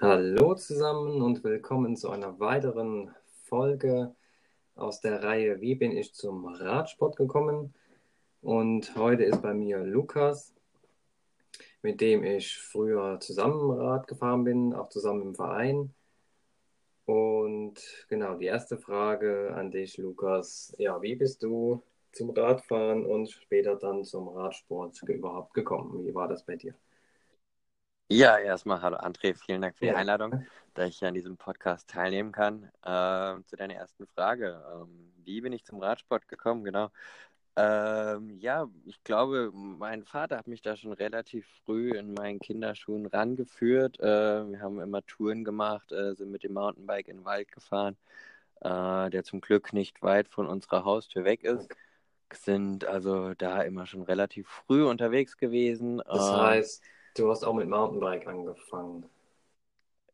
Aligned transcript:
Hallo 0.00 0.54
zusammen 0.54 1.22
und 1.22 1.42
willkommen 1.44 1.96
zu 1.96 2.10
einer 2.10 2.38
weiteren 2.40 3.14
Folge 3.44 4.14
aus 4.74 5.00
der 5.00 5.22
Reihe 5.22 5.62
Wie 5.62 5.74
bin 5.76 5.92
ich 5.92 6.12
zum 6.12 6.44
Radsport 6.44 7.16
gekommen? 7.16 7.72
Und 8.42 8.96
heute 8.96 9.24
ist 9.24 9.40
bei 9.40 9.54
mir 9.54 9.78
Lukas, 9.78 10.52
mit 11.80 12.02
dem 12.02 12.22
ich 12.22 12.58
früher 12.58 13.18
zusammen 13.20 13.70
Rad 13.70 14.08
gefahren 14.08 14.44
bin, 14.44 14.74
auch 14.74 14.90
zusammen 14.90 15.22
im 15.22 15.34
Verein. 15.34 15.94
Und 17.10 18.06
genau, 18.06 18.36
die 18.36 18.46
erste 18.46 18.78
Frage 18.78 19.52
an 19.56 19.72
dich, 19.72 19.96
Lukas. 19.96 20.72
Ja, 20.78 21.02
wie 21.02 21.16
bist 21.16 21.42
du 21.42 21.82
zum 22.12 22.30
Radfahren 22.30 23.04
und 23.04 23.28
später 23.28 23.74
dann 23.74 24.04
zum 24.04 24.28
Radsport 24.28 25.02
überhaupt 25.08 25.52
gekommen? 25.52 26.06
Wie 26.06 26.14
war 26.14 26.28
das 26.28 26.46
bei 26.46 26.54
dir? 26.54 26.72
Ja, 28.08 28.38
erstmal 28.38 28.80
hallo 28.80 28.96
André, 28.96 29.34
vielen 29.34 29.60
Dank 29.60 29.76
für 29.76 29.86
die 29.86 29.90
ja. 29.90 29.96
Einladung, 29.96 30.46
dass 30.74 30.90
ich 30.90 31.04
an 31.04 31.14
diesem 31.14 31.36
Podcast 31.36 31.90
teilnehmen 31.90 32.30
kann. 32.30 32.70
Ähm, 32.86 33.44
zu 33.44 33.56
deiner 33.56 33.74
ersten 33.74 34.06
Frage, 34.06 34.62
ähm, 34.72 35.12
wie 35.24 35.40
bin 35.40 35.52
ich 35.52 35.64
zum 35.64 35.80
Radsport 35.80 36.28
gekommen? 36.28 36.62
Genau. 36.62 36.90
Ähm, 37.56 38.38
ja, 38.38 38.68
ich 38.86 39.02
glaube, 39.02 39.50
mein 39.52 40.04
Vater 40.04 40.38
hat 40.38 40.46
mich 40.46 40.62
da 40.62 40.76
schon 40.76 40.92
relativ 40.92 41.46
früh 41.64 41.90
in 41.92 42.14
meinen 42.14 42.38
Kinderschuhen 42.38 43.06
rangeführt. 43.06 43.98
Äh, 44.00 44.50
wir 44.50 44.60
haben 44.60 44.80
immer 44.80 45.04
Touren 45.06 45.44
gemacht, 45.44 45.92
äh, 45.92 46.14
sind 46.14 46.30
mit 46.30 46.42
dem 46.44 46.54
Mountainbike 46.54 47.08
in 47.08 47.18
den 47.18 47.24
Wald 47.24 47.50
gefahren, 47.50 47.96
äh, 48.60 49.10
der 49.10 49.24
zum 49.24 49.40
Glück 49.40 49.72
nicht 49.72 50.02
weit 50.02 50.28
von 50.28 50.46
unserer 50.46 50.84
Haustür 50.84 51.24
weg 51.24 51.44
ist. 51.44 51.68
Sind 52.32 52.84
also 52.84 53.34
da 53.34 53.62
immer 53.62 53.86
schon 53.86 54.02
relativ 54.02 54.48
früh 54.48 54.84
unterwegs 54.84 55.36
gewesen. 55.36 56.00
Das 56.06 56.28
ähm, 56.28 56.36
heißt, 56.36 56.82
Du 57.14 57.28
hast 57.30 57.44
auch 57.44 57.54
mit 57.54 57.68
Mountainbike 57.68 58.26
angefangen. 58.26 59.04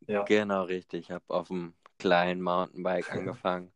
Ja. 0.07 0.23
Genau, 0.25 0.63
richtig. 0.65 1.07
Ich 1.07 1.11
habe 1.11 1.25
auf 1.29 1.49
dem 1.49 1.75
kleinen 1.99 2.41
Mountainbike 2.41 3.13
angefangen. 3.13 3.71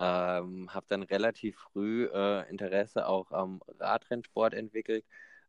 Ähm, 0.00 0.72
habe 0.74 0.86
dann 0.88 1.02
relativ 1.02 1.56
früh 1.58 2.06
äh, 2.06 2.48
Interesse 2.50 3.06
auch 3.06 3.30
am 3.32 3.60
Radrennsport 3.78 4.54
entwickelt. 4.54 5.04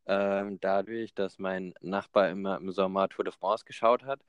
Ähm, 0.06 0.60
dadurch, 0.60 1.14
dass 1.14 1.40
mein 1.40 1.74
Nachbar 1.82 2.30
immer 2.30 2.58
im 2.58 2.72
Sommer 2.72 3.10
Tour 3.10 3.26
de 3.26 3.34
France 3.34 3.66
geschaut 3.66 4.04
hat. 4.04 4.20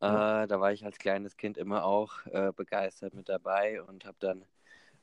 Äh, 0.00 0.06
ja. 0.06 0.46
Da 0.46 0.60
war 0.60 0.72
ich 0.72 0.84
als 0.84 0.98
kleines 0.98 1.36
Kind 1.36 1.58
immer 1.58 1.84
auch 1.84 2.26
äh, 2.26 2.52
begeistert 2.52 3.14
mit 3.14 3.28
dabei 3.28 3.82
und 3.82 4.04
habe 4.04 4.16
dann 4.20 4.44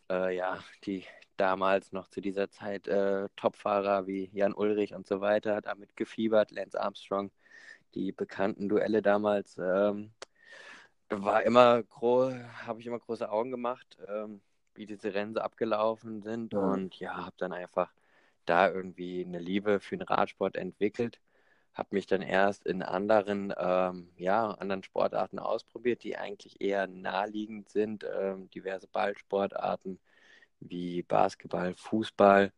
äh, 0.09 0.36
ja 0.36 0.59
die 0.86 1.05
damals 1.38 1.92
noch 1.92 2.08
zu 2.08 2.22
dieser 2.22 2.50
Zeit 2.50 2.88
äh, 2.88 3.27
Topfahrer 3.36 4.08
wie 4.08 4.30
Jan 4.33 4.53
Ulrich 4.53 4.94
und 4.94 5.08
so 5.08 5.22
weiter, 5.22 5.55
hat 5.55 5.66
damit 5.66 5.95
gefiebert, 5.95 6.52
Lance 6.52 6.80
Armstrong, 6.80 7.31
die 7.95 8.11
bekannten 8.11 8.70
Duelle 8.70 9.02
damals. 9.02 9.58
Ähm, 9.58 10.14
war 11.09 11.44
immer 11.44 11.81
groß, 11.83 12.33
habe 12.66 12.80
ich 12.80 12.88
immer 12.88 13.00
große 13.00 13.30
Augen 13.30 13.52
gemacht, 13.52 13.98
ähm, 14.08 14.42
wie 14.75 14.85
diese 14.85 15.13
Rennen 15.13 15.33
so 15.33 15.41
abgelaufen 15.41 16.21
sind. 16.21 16.53
Ja. 16.53 16.59
Und 16.59 16.99
ja, 16.99 17.25
habe 17.25 17.35
dann 17.38 17.53
einfach 17.53 17.91
da 18.45 18.69
irgendwie 18.69 19.25
eine 19.25 19.39
Liebe 19.39 19.80
für 19.80 19.97
den 19.97 20.07
Radsport 20.07 20.55
entwickelt. 20.55 21.19
Habe 21.73 21.89
mich 21.91 22.05
dann 22.05 22.21
erst 22.21 22.65
in 22.65 22.83
anderen, 22.83 23.53
ähm, 23.57 24.09
ja, 24.17 24.52
anderen 24.52 24.83
Sportarten 24.83 25.39
ausprobiert, 25.39 26.03
die 26.03 26.17
eigentlich 26.17 26.61
eher 26.61 26.88
naheliegend 26.88 27.69
sind. 27.69 28.05
Ähm, 28.19 28.49
diverse 28.52 28.88
Ballsportarten, 28.88 29.99
wie 30.59 31.03
Basketball, 31.03 31.73
Fußball, 31.75 32.52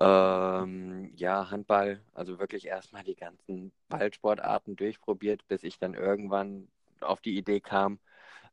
ähm, 0.00 1.10
ja, 1.16 1.50
Handball, 1.50 2.02
also 2.14 2.38
wirklich 2.38 2.66
erstmal 2.66 3.02
die 3.04 3.14
ganzen 3.16 3.72
Ballsportarten 3.88 4.76
durchprobiert, 4.76 5.46
bis 5.48 5.62
ich 5.62 5.78
dann 5.78 5.94
irgendwann 5.94 6.68
auf 7.00 7.20
die 7.20 7.36
Idee 7.36 7.60
kam, 7.60 7.98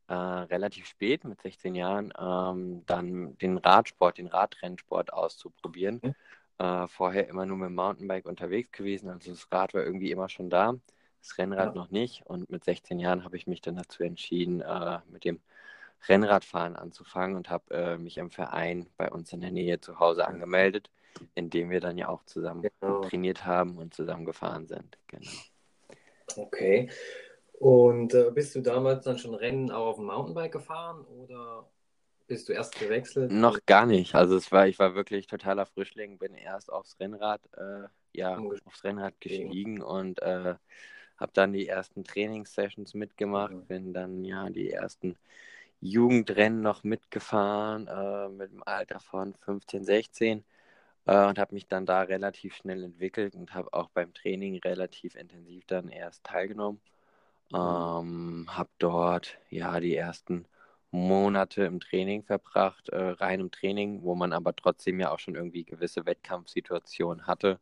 äh, 0.08 0.14
relativ 0.14 0.86
spät, 0.86 1.24
mit 1.24 1.40
16 1.40 1.74
Jahren, 1.74 2.12
ähm, 2.18 2.84
dann 2.86 3.38
den 3.38 3.58
Radsport, 3.58 4.18
den 4.18 4.26
Radrennsport 4.26 5.12
auszuprobieren. 5.12 6.00
Mhm. 6.02 6.14
Äh, 6.58 6.86
vorher 6.88 7.28
immer 7.28 7.46
nur 7.46 7.56
mit 7.56 7.68
dem 7.68 7.74
Mountainbike 7.74 8.26
unterwegs 8.26 8.70
gewesen, 8.70 9.08
also 9.08 9.30
das 9.30 9.50
Rad 9.50 9.74
war 9.74 9.82
irgendwie 9.82 10.12
immer 10.12 10.28
schon 10.28 10.50
da, 10.50 10.74
das 11.20 11.36
Rennrad 11.36 11.68
ja. 11.68 11.74
noch 11.74 11.90
nicht. 11.90 12.22
Und 12.26 12.48
mit 12.50 12.64
16 12.64 13.00
Jahren 13.00 13.24
habe 13.24 13.36
ich 13.36 13.46
mich 13.46 13.60
dann 13.60 13.76
dazu 13.76 14.02
entschieden, 14.02 14.60
äh, 14.60 14.98
mit 15.10 15.24
dem 15.24 15.40
Rennradfahren 16.08 16.76
anzufangen 16.76 17.36
und 17.36 17.50
habe 17.50 17.74
äh, 17.74 17.98
mich 17.98 18.18
im 18.18 18.30
Verein 18.30 18.88
bei 18.96 19.10
uns 19.10 19.32
in 19.32 19.40
der 19.40 19.50
Nähe 19.50 19.80
zu 19.80 19.98
Hause 19.98 20.28
angemeldet, 20.28 20.90
in 21.34 21.50
dem 21.50 21.70
wir 21.70 21.80
dann 21.80 21.96
ja 21.98 22.08
auch 22.08 22.24
zusammen 22.24 22.62
genau. 22.62 23.00
trainiert 23.02 23.46
haben 23.46 23.78
und 23.78 23.94
zusammen 23.94 24.24
gefahren 24.24 24.66
sind. 24.66 24.98
Genau. 25.08 25.30
Okay. 26.36 26.90
Und 27.64 28.12
äh, 28.12 28.30
bist 28.30 28.54
du 28.54 28.60
damals 28.60 29.06
dann 29.06 29.16
schon 29.16 29.32
Rennen 29.32 29.70
auch 29.70 29.86
auf 29.86 29.96
dem 29.96 30.04
Mountainbike 30.04 30.52
gefahren 30.52 31.02
oder 31.06 31.66
bist 32.26 32.46
du 32.46 32.52
erst 32.52 32.78
gewechselt? 32.78 33.32
Noch 33.32 33.58
gar 33.64 33.86
nicht. 33.86 34.14
Also 34.14 34.36
es 34.36 34.52
war, 34.52 34.68
ich 34.68 34.78
war 34.78 34.94
wirklich 34.94 35.28
totaler 35.28 35.64
Frischling, 35.64 36.18
bin 36.18 36.34
erst 36.34 36.70
aufs 36.70 37.00
Rennrad, 37.00 37.40
äh, 37.56 37.88
ja, 38.12 38.36
aufs 38.36 38.84
Rennrad 38.84 39.18
gestiegen 39.18 39.80
und 39.80 40.20
äh, 40.20 40.56
habe 41.16 41.32
dann 41.32 41.54
die 41.54 41.66
ersten 41.66 42.04
Trainingssessions 42.04 42.92
mitgemacht, 42.92 43.54
mhm. 43.54 43.64
bin 43.64 43.94
dann 43.94 44.24
ja 44.26 44.50
die 44.50 44.70
ersten 44.70 45.16
Jugendrennen 45.80 46.60
noch 46.60 46.84
mitgefahren, 46.84 47.86
äh, 47.86 48.28
mit 48.28 48.52
dem 48.52 48.62
Alter 48.66 49.00
von 49.00 49.32
15, 49.36 49.84
16 49.84 50.44
äh, 51.06 51.26
und 51.28 51.38
habe 51.38 51.54
mich 51.54 51.66
dann 51.66 51.86
da 51.86 52.02
relativ 52.02 52.56
schnell 52.56 52.84
entwickelt 52.84 53.34
und 53.34 53.54
habe 53.54 53.72
auch 53.72 53.88
beim 53.88 54.12
Training 54.12 54.58
relativ 54.58 55.14
intensiv 55.14 55.64
dann 55.66 55.88
erst 55.88 56.24
teilgenommen. 56.24 56.82
Mhm. 57.50 57.58
Ähm, 57.58 58.46
habe 58.48 58.70
dort 58.78 59.38
ja 59.50 59.80
die 59.80 59.94
ersten 59.96 60.46
Monate 60.90 61.64
im 61.64 61.80
Training 61.80 62.22
verbracht, 62.24 62.88
äh, 62.90 62.96
rein 63.10 63.40
im 63.40 63.50
Training, 63.50 64.02
wo 64.02 64.14
man 64.14 64.32
aber 64.32 64.54
trotzdem 64.56 65.00
ja 65.00 65.10
auch 65.10 65.18
schon 65.18 65.34
irgendwie 65.34 65.64
gewisse 65.64 66.06
Wettkampfsituationen 66.06 67.26
hatte. 67.26 67.60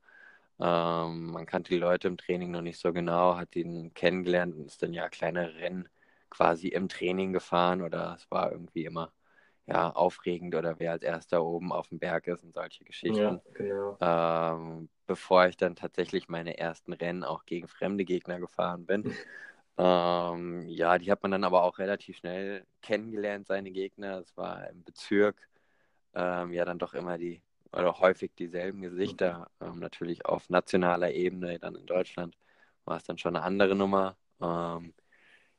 Ähm, 0.60 1.26
man 1.32 1.46
kannte 1.46 1.70
die 1.70 1.78
Leute 1.80 2.08
im 2.08 2.18
Training 2.18 2.50
noch 2.50 2.62
nicht 2.62 2.78
so 2.78 2.92
genau, 2.92 3.36
hat 3.36 3.56
ihn 3.56 3.92
kennengelernt 3.94 4.54
und 4.54 4.66
ist 4.66 4.82
dann 4.82 4.92
ja 4.92 5.08
kleine 5.08 5.54
Rennen 5.56 5.88
quasi 6.30 6.68
im 6.68 6.88
Training 6.88 7.32
gefahren 7.32 7.82
oder 7.82 8.14
es 8.16 8.30
war 8.30 8.52
irgendwie 8.52 8.84
immer 8.84 9.12
ja, 9.66 9.90
aufregend 9.90 10.54
oder 10.54 10.78
wer 10.78 10.92
als 10.92 11.02
erster 11.02 11.44
oben 11.44 11.72
auf 11.72 11.88
dem 11.88 11.98
Berg 11.98 12.26
ist 12.26 12.44
und 12.44 12.54
solche 12.54 12.84
Geschichten. 12.84 13.40
Ja, 13.40 13.42
genau. 13.54 13.98
ähm, 14.00 14.88
bevor 15.06 15.46
ich 15.46 15.56
dann 15.56 15.76
tatsächlich 15.76 16.28
meine 16.28 16.58
ersten 16.58 16.92
Rennen 16.92 17.24
auch 17.24 17.44
gegen 17.46 17.68
fremde 17.68 18.04
Gegner 18.04 18.40
gefahren 18.40 18.86
bin. 18.86 19.04
ähm, 19.78 20.68
ja, 20.68 20.98
die 20.98 21.10
hat 21.10 21.22
man 21.22 21.32
dann 21.32 21.44
aber 21.44 21.62
auch 21.62 21.78
relativ 21.78 22.18
schnell 22.18 22.66
kennengelernt, 22.82 23.46
seine 23.46 23.70
Gegner. 23.70 24.18
Es 24.18 24.36
war 24.36 24.68
im 24.68 24.84
Bezirk 24.84 25.48
ähm, 26.14 26.52
ja 26.52 26.64
dann 26.64 26.78
doch 26.78 26.94
immer 26.94 27.18
die 27.18 27.42
oder 27.72 27.98
häufig 28.00 28.32
dieselben 28.34 28.82
Gesichter. 28.82 29.50
Mhm. 29.60 29.78
natürlich 29.78 30.26
auf 30.26 30.50
nationaler 30.50 31.12
Ebene, 31.12 31.58
dann 31.58 31.74
in 31.74 31.86
Deutschland 31.86 32.36
war 32.84 32.96
es 32.98 33.04
dann 33.04 33.18
schon 33.18 33.36
eine 33.36 33.44
andere 33.44 33.74
Nummer. 33.74 34.16
Ähm, 34.40 34.92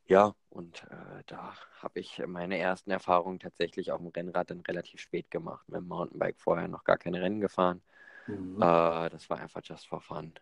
ja, 0.06 0.36
und 0.50 0.84
äh, 0.92 1.24
da 1.26 1.54
habe 1.82 2.00
ich 2.00 2.22
meine 2.28 2.58
ersten 2.58 2.92
Erfahrungen 2.92 3.40
tatsächlich 3.40 3.92
auf 3.92 4.00
dem 4.00 4.10
Rennrad 4.10 4.52
dann 4.52 4.60
relativ 4.62 5.00
spät 5.00 5.32
gemacht. 5.32 5.68
Mit 5.68 5.80
dem 5.80 5.88
Mountainbike 5.88 6.40
vorher 6.40 6.68
noch 6.68 6.84
gar 6.84 6.98
keine 6.98 7.22
Rennen 7.22 7.40
gefahren. 7.40 7.82
Mhm. 8.28 8.62
Äh, 8.62 9.10
das 9.10 9.30
war 9.30 9.40
einfach 9.40 9.62
just 9.64 9.88
for 9.88 10.02
fun. 10.02 10.34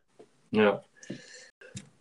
Ja. 0.52 0.84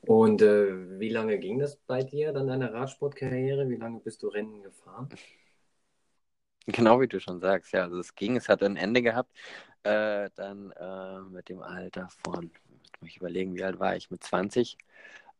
Und 0.02 0.42
äh, 0.42 0.98
wie 0.98 1.10
lange 1.10 1.38
ging 1.38 1.58
das 1.58 1.76
bei 1.76 2.02
dir, 2.02 2.32
dann 2.32 2.46
deine 2.46 2.72
Radsportkarriere? 2.72 3.68
Wie 3.68 3.76
lange 3.76 4.00
bist 4.00 4.22
du 4.22 4.28
Rennen 4.28 4.62
gefahren? 4.62 5.08
Genau 6.66 7.00
wie 7.00 7.08
du 7.08 7.20
schon 7.20 7.40
sagst, 7.40 7.72
ja. 7.72 7.84
Also 7.84 7.98
es 7.98 8.14
ging, 8.14 8.36
es 8.36 8.48
hat 8.48 8.62
ein 8.62 8.76
Ende 8.76 9.02
gehabt. 9.02 9.30
Äh, 9.82 10.30
dann 10.36 10.72
äh, 10.72 11.20
mit 11.30 11.48
dem 11.48 11.60
Alter 11.62 12.08
von, 12.22 12.50
muss 13.00 13.10
ich 13.10 13.16
überlegen, 13.16 13.54
wie 13.56 13.64
alt 13.64 13.78
war 13.78 13.96
ich? 13.96 14.10
Mit 14.10 14.22
20 14.22 14.76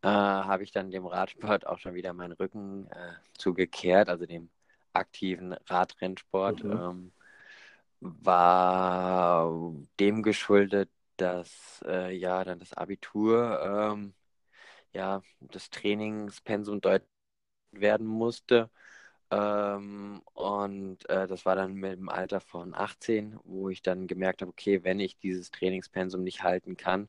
äh, 0.03 0.09
habe 0.09 0.63
ich 0.63 0.73
dann 0.73 0.91
dem 0.91 1.07
Radsport 1.07 1.67
auch 1.67 1.79
schon 1.79 1.95
wieder 1.95 2.13
meinen 2.15 2.33
Rücken 2.33 2.87
äh, 2.91 3.13
zugekehrt, 3.37 4.09
also 4.09 4.27
dem 4.27 4.51
aktiven 4.93 5.55
Radrennsport. 5.67 6.65
Mhm. 6.65 6.73
Ähm, 6.73 7.13
war 8.01 9.53
dem 9.99 10.23
geschuldet, 10.23 10.91
dass 11.17 11.85
äh, 11.87 12.17
ja 12.17 12.45
dann 12.45 12.59
das 12.59 12.73
Abitur, 12.73 13.61
ähm, 13.63 14.15
ja, 14.93 15.23
das 15.41 15.71
Trainingspensum 15.71 16.81
deutlich 16.81 17.09
werden 17.73 18.07
musste. 18.07 18.71
Ähm, 19.31 20.23
und 20.35 21.09
äh, 21.09 21.27
das 21.29 21.47
war 21.47 21.55
dann 21.55 21.75
mit 21.75 21.99
dem 21.99 22.09
Alter 22.09 22.41
von 22.41 22.75
18, 22.75 23.39
wo 23.45 23.69
ich 23.69 23.83
dann 23.83 24.07
gemerkt 24.09 24.43
habe, 24.43 24.51
okay, 24.51 24.83
wenn 24.85 24.99
ich 25.01 25.19
dieses 25.19 25.51
Trainingspensum 25.53 26.23
nicht 26.23 26.43
halten 26.43 26.77
kann, 26.77 27.09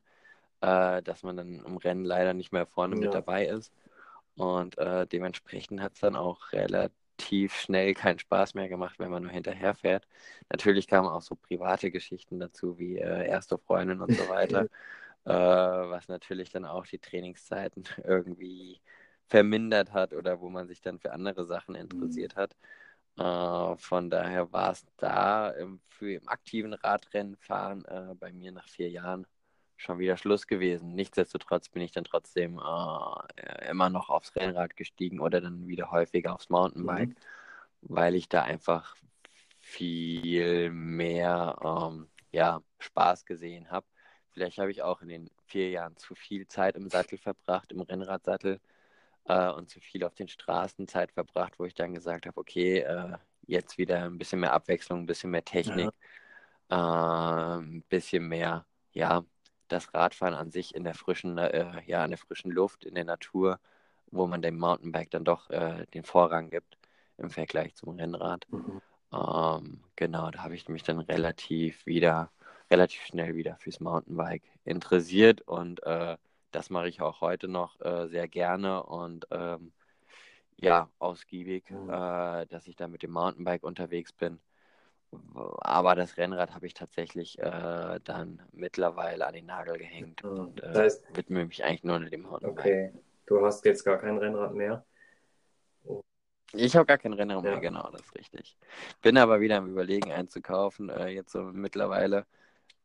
äh, 0.60 1.02
dass 1.02 1.22
man 1.24 1.36
dann 1.36 1.64
im 1.64 1.76
Rennen 1.78 2.04
leider 2.04 2.34
nicht 2.34 2.52
mehr 2.52 2.66
vorne 2.66 2.94
ja. 2.96 3.00
mit 3.02 3.14
dabei 3.14 3.46
ist. 3.46 3.72
Und 4.36 4.78
äh, 4.78 5.06
dementsprechend 5.06 5.82
hat 5.82 5.94
es 5.94 6.00
dann 6.00 6.16
auch 6.16 6.52
relativ 6.52 7.54
schnell 7.54 7.94
keinen 7.94 8.18
Spaß 8.18 8.54
mehr 8.54 8.68
gemacht, 8.68 8.98
wenn 8.98 9.10
man 9.10 9.24
nur 9.24 9.32
hinterherfährt. 9.32 10.06
Natürlich 10.50 10.86
kamen 10.86 11.08
auch 11.08 11.22
so 11.22 11.34
private 11.34 11.90
Geschichten 11.90 12.38
dazu, 12.38 12.78
wie 12.78 12.98
äh, 12.98 13.26
erste 13.28 13.58
Freundin 13.58 14.00
und 14.00 14.12
so 14.12 14.28
weiter, 14.28 14.68
äh, 15.24 15.32
was 15.32 16.08
natürlich 16.08 16.50
dann 16.50 16.64
auch 16.64 16.86
die 16.86 16.98
Trainingszeiten 16.98 17.84
irgendwie 18.04 18.80
vermindert 19.26 19.92
hat 19.92 20.12
oder 20.12 20.40
wo 20.40 20.50
man 20.50 20.66
sich 20.68 20.80
dann 20.80 20.98
für 20.98 21.12
andere 21.12 21.44
Sachen 21.46 21.74
interessiert 21.74 22.36
mhm. 22.36 22.40
hat. 22.40 22.56
Äh, 23.18 23.76
von 23.76 24.10
daher 24.10 24.52
war 24.52 24.72
es 24.72 24.84
da 24.96 25.50
im, 25.50 25.80
für 25.88 26.14
im 26.14 26.28
aktiven 26.28 26.72
Radrennenfahren 26.72 27.84
äh, 27.84 28.14
bei 28.14 28.32
mir 28.32 28.52
nach 28.52 28.68
vier 28.68 28.90
Jahren 28.90 29.26
schon 29.76 29.98
wieder 29.98 30.16
Schluss 30.16 30.46
gewesen. 30.46 30.94
Nichtsdestotrotz 30.94 31.68
bin 31.68 31.82
ich 31.82 31.92
dann 31.92 32.04
trotzdem 32.04 32.58
äh, 32.58 33.70
immer 33.70 33.90
noch 33.90 34.10
aufs 34.10 34.34
Rennrad 34.36 34.76
gestiegen 34.76 35.20
oder 35.20 35.40
dann 35.40 35.66
wieder 35.66 35.90
häufiger 35.90 36.34
aufs 36.34 36.48
Mountainbike, 36.48 37.10
mhm. 37.10 37.14
weil 37.82 38.14
ich 38.14 38.28
da 38.28 38.42
einfach 38.42 38.96
viel 39.60 40.70
mehr 40.70 41.58
ähm, 41.62 42.08
ja, 42.32 42.62
Spaß 42.78 43.24
gesehen 43.26 43.70
habe. 43.70 43.86
Vielleicht 44.32 44.58
habe 44.58 44.70
ich 44.70 44.82
auch 44.82 45.02
in 45.02 45.08
den 45.08 45.30
vier 45.46 45.70
Jahren 45.70 45.96
zu 45.96 46.14
viel 46.14 46.46
Zeit 46.48 46.76
im 46.76 46.88
Sattel 46.88 47.18
verbracht, 47.18 47.72
im 47.72 47.80
Rennradsattel 47.80 48.60
äh, 49.24 49.50
und 49.50 49.68
zu 49.68 49.80
viel 49.80 50.04
auf 50.04 50.14
den 50.14 50.28
Straßen 50.28 50.88
Zeit 50.88 51.12
verbracht, 51.12 51.58
wo 51.58 51.64
ich 51.64 51.74
dann 51.74 51.94
gesagt 51.94 52.26
habe, 52.26 52.38
okay, 52.40 52.78
äh, 52.78 53.16
jetzt 53.46 53.78
wieder 53.78 54.04
ein 54.04 54.18
bisschen 54.18 54.40
mehr 54.40 54.52
Abwechslung, 54.52 55.00
ein 55.00 55.06
bisschen 55.06 55.30
mehr 55.30 55.44
Technik, 55.44 55.90
ja. 56.70 57.56
äh, 57.56 57.60
ein 57.60 57.82
bisschen 57.88 58.28
mehr, 58.28 58.64
ja, 58.92 59.24
das 59.68 59.92
Radfahren 59.94 60.34
an 60.34 60.50
sich 60.50 60.74
in 60.74 60.84
der 60.84 60.94
frischen, 60.94 61.38
äh, 61.38 61.82
ja, 61.86 62.04
in 62.04 62.10
der 62.10 62.18
frischen 62.18 62.50
Luft, 62.50 62.84
in 62.84 62.94
der 62.94 63.04
Natur, 63.04 63.58
wo 64.10 64.26
man 64.26 64.42
dem 64.42 64.58
Mountainbike 64.58 65.10
dann 65.10 65.24
doch 65.24 65.50
äh, 65.50 65.86
den 65.94 66.04
Vorrang 66.04 66.50
gibt 66.50 66.78
im 67.18 67.30
Vergleich 67.30 67.74
zum 67.74 67.96
Rennrad. 67.96 68.46
Mhm. 68.50 68.80
Ähm, 69.12 69.80
genau, 69.96 70.30
da 70.30 70.42
habe 70.42 70.54
ich 70.54 70.68
mich 70.68 70.82
dann 70.82 71.00
relativ 71.00 71.84
wieder, 71.86 72.30
relativ 72.72 73.02
schnell 73.02 73.36
wieder 73.36 73.56
fürs 73.56 73.80
Mountainbike 73.80 74.42
interessiert 74.64 75.42
und 75.42 75.82
äh, 75.84 76.16
das 76.50 76.70
mache 76.70 76.88
ich 76.88 77.00
auch 77.02 77.20
heute 77.20 77.46
noch 77.46 77.80
äh, 77.80 78.08
sehr 78.08 78.28
gerne 78.28 78.82
und 78.82 79.26
ähm, 79.30 79.72
ja, 80.56 80.88
ausgiebig, 80.98 81.70
mhm. 81.70 81.90
äh, 81.90 82.46
dass 82.46 82.66
ich 82.66 82.76
da 82.76 82.88
mit 82.88 83.02
dem 83.02 83.10
Mountainbike 83.10 83.62
unterwegs 83.62 84.12
bin. 84.12 84.38
Aber 85.60 85.94
das 85.94 86.16
Rennrad 86.16 86.54
habe 86.54 86.66
ich 86.66 86.72
tatsächlich 86.72 87.38
äh, 87.38 88.00
dann 88.02 88.40
mittlerweile 88.52 89.26
an 89.26 89.34
den 89.34 89.46
Nagel 89.46 89.76
gehängt 89.76 90.24
mhm. 90.24 90.30
und 90.30 90.62
äh, 90.62 90.68
das 90.68 90.78
heißt, 90.78 91.16
widme 91.16 91.44
mich 91.44 91.62
eigentlich 91.62 91.84
nur 91.84 92.00
dem 92.00 92.22
Mountainbike. 92.22 92.58
Okay, 92.58 92.92
du 93.26 93.44
hast 93.44 93.64
jetzt 93.66 93.84
gar 93.84 93.98
kein 93.98 94.16
Rennrad 94.16 94.54
mehr. 94.54 94.84
Ich 96.54 96.76
habe 96.76 96.86
gar 96.86 96.98
kein 96.98 97.12
Rennrad 97.12 97.42
mehr, 97.42 97.60
genau, 97.60 97.90
das 97.90 98.02
ist 98.02 98.14
richtig. 98.14 98.56
Bin 99.02 99.18
aber 99.18 99.40
wieder 99.40 99.56
am 99.56 99.70
Überlegen 99.70 100.12
einzukaufen. 100.12 100.88
Äh, 100.90 101.08
jetzt 101.08 101.32
so 101.32 101.42
mittlerweile 101.42 102.26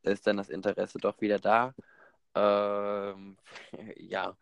ist 0.02 0.26
dann 0.26 0.36
das 0.36 0.48
Interesse 0.48 0.98
doch 0.98 1.20
wieder 1.20 1.38
da. 1.38 1.74
Ähm, 2.34 3.36
ja, 3.96 4.36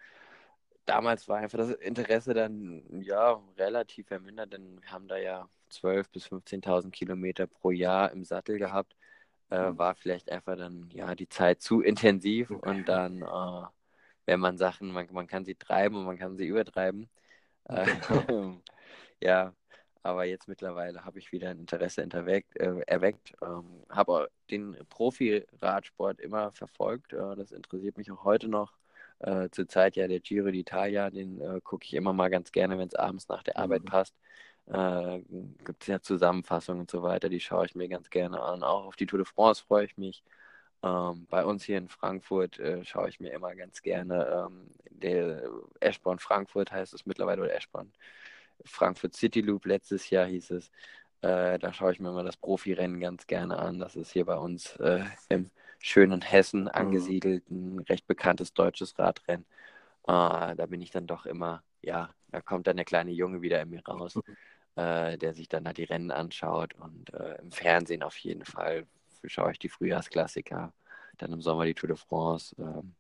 damals 0.86 1.28
war 1.28 1.38
einfach 1.38 1.58
das 1.58 1.70
Interesse 1.72 2.34
dann 2.34 3.02
ja 3.02 3.40
relativ 3.58 4.08
vermindert, 4.08 4.52
denn 4.52 4.80
wir 4.80 4.90
haben 4.90 5.08
da 5.08 5.16
ja 5.18 5.48
12.000 5.70 6.12
bis 6.12 6.26
15.000 6.26 6.90
Kilometer 6.90 7.46
pro 7.46 7.70
Jahr 7.70 8.12
im 8.12 8.24
Sattel 8.24 8.58
gehabt. 8.58 8.94
Äh, 9.50 9.70
mhm. 9.70 9.78
war 9.78 9.94
vielleicht 9.94 10.30
einfach 10.32 10.56
dann 10.56 10.90
ja 10.92 11.14
die 11.14 11.28
Zeit 11.28 11.60
zu 11.62 11.80
intensiv 11.80 12.50
und 12.50 12.88
dann, 12.88 13.22
äh, 13.22 13.66
wenn 14.26 14.40
man 14.40 14.58
Sachen, 14.58 14.90
man, 14.90 15.06
man 15.12 15.28
kann 15.28 15.44
sie 15.44 15.54
treiben 15.54 15.96
und 15.96 16.04
man 16.04 16.18
kann 16.18 16.36
sie 16.36 16.46
übertreiben. 16.46 17.08
Äh, 17.64 17.86
ja, 19.22 19.54
aber 20.06 20.24
jetzt 20.24 20.48
mittlerweile 20.48 21.04
habe 21.04 21.18
ich 21.18 21.32
wieder 21.32 21.50
ein 21.50 21.58
Interesse 21.58 22.06
erweckt. 22.10 22.56
Äh, 22.58 22.80
erweckt. 22.86 23.34
Ähm, 23.42 23.64
habe 23.90 24.30
den 24.50 24.76
Profi-Radsport 24.88 26.20
immer 26.20 26.52
verfolgt. 26.52 27.12
Äh, 27.12 27.36
das 27.36 27.52
interessiert 27.52 27.98
mich 27.98 28.10
auch 28.12 28.24
heute 28.24 28.48
noch. 28.48 28.72
Äh, 29.18 29.48
Zurzeit 29.50 29.96
ja 29.96 30.06
der 30.06 30.20
Giro 30.20 30.48
d'Italia, 30.48 31.10
den 31.10 31.40
äh, 31.40 31.60
gucke 31.62 31.84
ich 31.84 31.94
immer 31.94 32.12
mal 32.12 32.30
ganz 32.30 32.52
gerne, 32.52 32.78
wenn 32.78 32.88
es 32.88 32.94
abends 32.94 33.28
nach 33.28 33.42
der 33.42 33.56
Arbeit 33.58 33.82
mhm. 33.82 33.86
passt. 33.86 34.14
Äh, 34.66 35.20
Gibt 35.64 35.82
es 35.82 35.88
ja 35.88 36.00
Zusammenfassungen 36.00 36.82
und 36.82 36.90
so 36.90 37.02
weiter, 37.02 37.28
die 37.28 37.40
schaue 37.40 37.66
ich 37.66 37.74
mir 37.74 37.88
ganz 37.88 38.10
gerne 38.10 38.40
an. 38.40 38.62
Auch 38.62 38.86
auf 38.86 38.96
die 38.96 39.06
Tour 39.06 39.18
de 39.18 39.26
France 39.26 39.64
freue 39.66 39.86
ich 39.86 39.96
mich. 39.96 40.22
Ähm, 40.82 41.26
bei 41.30 41.44
uns 41.44 41.64
hier 41.64 41.78
in 41.78 41.88
Frankfurt 41.88 42.58
äh, 42.60 42.84
schaue 42.84 43.08
ich 43.08 43.18
mir 43.20 43.32
immer 43.32 43.54
ganz 43.56 43.82
gerne 43.82 44.46
ähm, 44.48 44.70
der 44.90 45.42
Eschborn 45.80 46.18
Frankfurt 46.18 46.70
heißt 46.72 46.94
es 46.94 47.06
mittlerweile 47.06 47.42
oder 47.42 47.54
Eschborn 47.54 47.92
Frankfurt 48.64 49.14
City 49.14 49.40
Loop 49.40 49.66
letztes 49.66 50.10
Jahr 50.10 50.26
hieß 50.26 50.50
es. 50.52 50.70
Äh, 51.22 51.58
da 51.58 51.72
schaue 51.72 51.92
ich 51.92 52.00
mir 52.00 52.12
mal 52.12 52.24
das 52.24 52.36
Profirennen 52.36 53.00
ganz 53.00 53.26
gerne 53.26 53.58
an. 53.58 53.78
Das 53.78 53.96
ist 53.96 54.12
hier 54.12 54.26
bei 54.26 54.36
uns 54.36 54.76
äh, 54.76 55.04
im 55.28 55.50
schönen 55.78 56.22
Hessen 56.22 56.62
mhm. 56.62 56.68
angesiedelt, 56.68 57.50
ein 57.50 57.80
recht 57.80 58.06
bekanntes 58.06 58.52
deutsches 58.52 58.98
Radrennen. 58.98 59.46
Äh, 60.06 60.54
da 60.54 60.66
bin 60.68 60.80
ich 60.80 60.90
dann 60.90 61.06
doch 61.06 61.26
immer, 61.26 61.62
ja, 61.82 62.10
da 62.30 62.40
kommt 62.40 62.66
dann 62.66 62.76
der 62.76 62.84
kleine 62.84 63.12
Junge 63.12 63.42
wieder 63.42 63.60
in 63.62 63.70
mir 63.70 63.86
raus, 63.86 64.16
mhm. 64.16 64.36
äh, 64.76 65.16
der 65.16 65.34
sich 65.34 65.48
dann 65.48 65.64
da 65.64 65.72
die 65.72 65.84
Rennen 65.84 66.10
anschaut. 66.10 66.74
Und 66.74 67.12
äh, 67.14 67.36
im 67.40 67.50
Fernsehen 67.50 68.02
auf 68.02 68.16
jeden 68.18 68.44
Fall 68.44 68.86
schaue 69.24 69.52
ich 69.52 69.58
die 69.58 69.68
Frühjahrsklassiker, 69.68 70.72
dann 71.18 71.32
im 71.32 71.42
Sommer 71.42 71.64
die 71.64 71.74
Tour 71.74 71.88
de 71.88 71.96
France. 71.96 72.54
Ähm, 72.58 72.94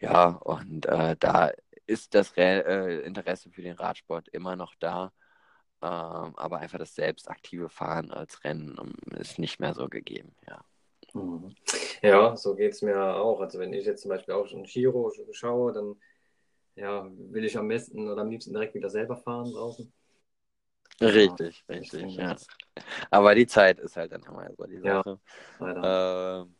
ja, 0.00 0.28
und 0.28 0.86
äh, 0.86 1.16
da 1.18 1.52
ist 1.90 2.14
das 2.14 2.36
Re 2.36 2.64
äh, 2.64 3.06
Interesse 3.06 3.50
für 3.50 3.62
den 3.62 3.74
Radsport 3.74 4.28
immer 4.28 4.56
noch 4.56 4.74
da. 4.78 5.12
Ähm, 5.82 6.36
aber 6.36 6.58
einfach 6.58 6.78
das 6.78 6.94
selbstaktive 6.94 7.68
Fahren 7.68 8.10
als 8.10 8.44
Rennen 8.44 8.78
ähm, 8.80 9.18
ist 9.18 9.38
nicht 9.38 9.60
mehr 9.60 9.74
so 9.74 9.88
gegeben, 9.88 10.34
ja. 10.46 10.64
Mhm. 11.14 11.54
Ja, 12.02 12.36
so 12.36 12.54
geht 12.54 12.72
es 12.72 12.82
mir 12.82 13.16
auch. 13.16 13.40
Also 13.40 13.58
wenn 13.58 13.72
ich 13.72 13.84
jetzt 13.84 14.02
zum 14.02 14.10
Beispiel 14.10 14.34
auch 14.34 14.46
schon 14.46 14.62
Giro 14.62 15.10
schaue, 15.32 15.72
dann 15.72 15.96
ja, 16.76 17.10
will 17.10 17.44
ich 17.44 17.56
am 17.58 17.66
besten 17.66 18.08
oder 18.08 18.22
am 18.22 18.30
liebsten 18.30 18.52
direkt 18.52 18.74
wieder 18.74 18.90
selber 18.90 19.16
fahren 19.16 19.50
draußen. 19.50 19.92
Richtig, 21.00 21.64
ja, 21.66 21.74
richtig, 21.74 22.16
ja. 22.16 22.36
Aber 23.10 23.34
die 23.34 23.46
Zeit 23.46 23.80
ist 23.80 23.96
halt 23.96 24.12
dann 24.12 24.22
immer 24.22 24.48
so 24.54 24.64
die 24.66 24.78
Sache. 24.78 25.18
Ja, 25.58 26.42
ähm, 26.42 26.54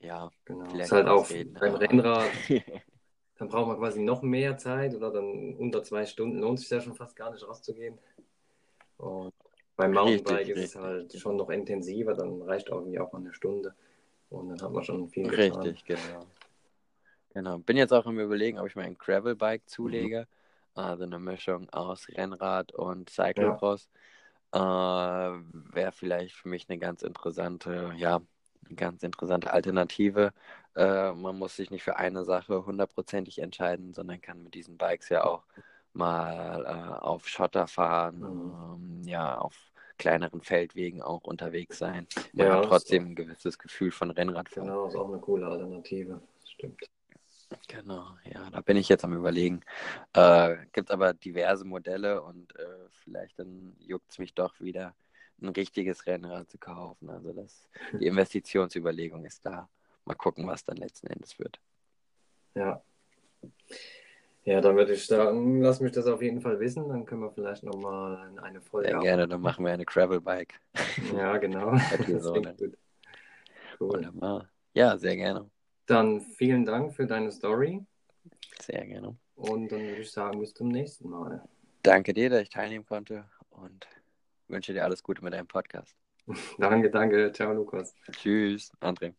ja 0.00 0.30
genau. 0.44 0.78
Ist 0.78 0.92
halt 0.92 1.08
auch 1.08 1.28
beim 1.28 1.74
Rennrad 1.74 2.30
dann 3.38 3.48
braucht 3.48 3.68
man 3.68 3.78
quasi 3.78 4.00
noch 4.00 4.22
mehr 4.22 4.56
Zeit 4.58 4.94
oder 4.94 5.10
dann 5.10 5.54
unter 5.54 5.82
zwei 5.82 6.04
Stunden 6.04 6.38
lohnt 6.38 6.60
sich 6.60 6.70
ja 6.70 6.80
schon 6.80 6.94
fast 6.94 7.16
gar 7.16 7.30
nicht 7.30 7.46
rauszugehen. 7.46 7.98
Und 8.98 9.32
beim 9.76 9.92
Mountainbike 9.92 10.38
richtig, 10.38 10.56
ist 10.56 10.58
richtig. 10.58 10.74
es 10.74 10.76
halt 10.76 11.18
schon 11.18 11.36
noch 11.36 11.50
intensiver, 11.50 12.14
dann 12.14 12.42
reicht 12.42 12.70
auch 12.70 12.80
irgendwie 12.80 12.98
auch 12.98 13.12
mal 13.12 13.20
eine 13.20 13.32
Stunde 13.32 13.74
und 14.28 14.48
dann 14.48 14.60
hat 14.60 14.72
man 14.72 14.82
schon 14.82 15.08
viel 15.08 15.28
getan. 15.28 15.62
Richtig, 15.62 15.84
genau. 15.84 16.26
Genau. 17.34 17.58
Bin 17.58 17.76
jetzt 17.76 17.92
auch 17.92 18.06
im 18.06 18.18
Überlegen, 18.18 18.58
ob 18.58 18.66
ich 18.66 18.74
mir 18.74 18.82
ein 18.82 18.98
Gravelbike 18.98 19.68
zulege. 19.68 20.22
Mhm. 20.22 20.80
Also 20.80 21.04
eine 21.04 21.18
Mischung 21.18 21.68
aus 21.70 22.08
Rennrad 22.08 22.72
und 22.72 23.10
Cyclocross. 23.10 23.88
Ja. 24.54 25.36
Äh, 25.36 25.40
Wäre 25.52 25.92
vielleicht 25.92 26.34
für 26.34 26.48
mich 26.48 26.68
eine 26.68 26.78
ganz 26.78 27.02
interessante, 27.02 27.92
ja, 27.96 28.20
eine 28.68 28.76
ganz 28.76 29.02
interessante 29.02 29.52
Alternative. 29.52 30.32
Äh, 30.76 31.12
man 31.12 31.38
muss 31.38 31.56
sich 31.56 31.70
nicht 31.70 31.82
für 31.82 31.96
eine 31.96 32.24
Sache 32.24 32.66
hundertprozentig 32.66 33.40
entscheiden, 33.40 33.94
sondern 33.94 34.20
kann 34.20 34.42
mit 34.42 34.54
diesen 34.54 34.76
Bikes 34.76 35.08
ja 35.08 35.24
auch 35.24 35.44
mal 35.92 36.64
äh, 36.64 37.04
auf 37.04 37.26
Schotter 37.26 37.66
fahren, 37.66 38.20
mhm. 38.20 39.02
ähm, 39.02 39.08
ja, 39.08 39.38
auf 39.38 39.56
kleineren 39.98 40.40
Feldwegen 40.40 41.02
auch 41.02 41.24
unterwegs 41.24 41.78
sein. 41.78 42.06
Man 42.32 42.46
ja, 42.46 42.56
hat 42.56 42.66
trotzdem 42.66 43.06
ein 43.06 43.14
gewisses 43.16 43.58
Gefühl 43.58 43.90
von 43.90 44.10
Rennradfahren. 44.10 44.68
Genau, 44.68 44.86
ist 44.86 44.94
auch 44.94 45.08
eine 45.08 45.18
coole 45.18 45.46
Alternative. 45.46 46.20
Stimmt. 46.44 46.80
Genau, 47.66 48.06
ja, 48.24 48.50
da 48.50 48.60
bin 48.60 48.76
ich 48.76 48.88
jetzt 48.88 49.04
am 49.04 49.14
überlegen. 49.14 49.62
Äh, 50.12 50.56
gibt 50.72 50.90
aber 50.90 51.14
diverse 51.14 51.64
Modelle 51.64 52.22
und 52.22 52.54
äh, 52.56 52.88
vielleicht 53.02 53.38
dann 53.38 53.74
juckt 53.80 54.10
es 54.10 54.18
mich 54.18 54.34
doch 54.34 54.60
wieder 54.60 54.94
ein 55.40 55.48
richtiges 55.48 56.06
Rennrad 56.06 56.50
zu 56.50 56.58
kaufen. 56.58 57.10
Also 57.10 57.32
das, 57.32 57.68
die 57.92 58.06
Investitionsüberlegung 58.06 59.24
ist 59.24 59.44
da. 59.44 59.68
Mal 60.04 60.14
gucken, 60.14 60.46
was 60.46 60.64
dann 60.64 60.76
letzten 60.76 61.08
Endes 61.08 61.38
wird. 61.38 61.60
Ja. 62.54 62.82
Ja, 64.44 64.62
dann 64.62 64.76
würde 64.76 64.94
ich 64.94 65.04
sagen, 65.04 65.60
lass 65.60 65.80
mich 65.80 65.92
das 65.92 66.06
auf 66.06 66.22
jeden 66.22 66.40
Fall 66.40 66.58
wissen. 66.58 66.88
Dann 66.88 67.04
können 67.04 67.20
wir 67.20 67.30
vielleicht 67.30 67.62
nochmal 67.62 68.32
eine 68.42 68.62
Folge. 68.62 68.88
Sehr 68.88 69.00
gerne, 69.00 69.28
dann 69.28 69.42
machen 69.42 69.64
wir 69.64 69.72
eine 69.72 69.84
Gravelbike. 69.84 70.54
Ja, 71.14 71.36
genau. 71.36 71.72
das 72.08 72.24
gut. 72.24 72.78
Cool. 73.78 73.90
Wunderbar. 73.90 74.48
Ja, 74.72 74.96
sehr 74.96 75.16
gerne. 75.16 75.50
Dann 75.86 76.20
vielen 76.20 76.64
Dank 76.64 76.94
für 76.94 77.06
deine 77.06 77.30
Story. 77.30 77.84
Sehr 78.60 78.86
gerne. 78.86 79.16
Und 79.36 79.70
dann 79.70 79.80
würde 79.80 80.00
ich 80.00 80.10
sagen, 80.10 80.40
bis 80.40 80.54
zum 80.54 80.68
nächsten 80.68 81.08
Mal. 81.08 81.42
Danke 81.82 82.12
dir, 82.12 82.30
dass 82.30 82.42
ich 82.42 82.50
teilnehmen 82.50 82.86
konnte 82.86 83.24
und 83.50 83.86
wünsche 84.48 84.72
dir 84.72 84.84
alles 84.84 85.02
Gute 85.02 85.22
mit 85.24 85.32
deinem 85.32 85.46
Podcast. 85.46 85.96
danke, 86.58 86.90
danke. 86.90 87.32
Ciao, 87.32 87.52
Lukas. 87.52 87.94
Tschüss, 88.12 88.70
André. 88.80 89.14